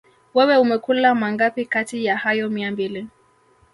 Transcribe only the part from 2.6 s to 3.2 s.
mbili